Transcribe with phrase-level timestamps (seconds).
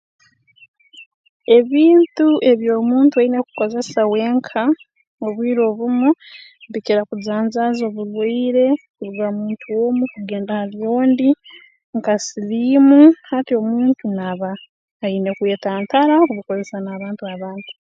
[1.57, 4.63] Ebintu ebi omuntu aine kukozesa wenka
[5.25, 6.09] obwire obumu
[6.71, 11.29] bikira kujanjaaza oburwaire kuruga ha muntu omu kugenda hali ondi
[11.97, 14.51] nka siliimu hati omuntu n'aba
[15.03, 17.69] aine kwetantara kubikozesa n'abantu abandi